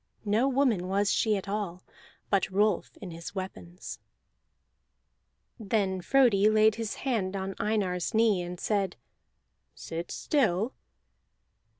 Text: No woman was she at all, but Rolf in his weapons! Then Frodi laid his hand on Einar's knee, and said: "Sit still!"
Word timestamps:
No 0.25 0.47
woman 0.47 0.87
was 0.87 1.11
she 1.13 1.37
at 1.37 1.47
all, 1.47 1.83
but 2.31 2.49
Rolf 2.49 2.97
in 2.97 3.11
his 3.11 3.35
weapons! 3.35 3.99
Then 5.59 6.01
Frodi 6.01 6.49
laid 6.49 6.73
his 6.73 6.95
hand 7.05 7.35
on 7.35 7.53
Einar's 7.59 8.11
knee, 8.15 8.41
and 8.41 8.59
said: 8.59 8.95
"Sit 9.75 10.09
still!" 10.09 10.73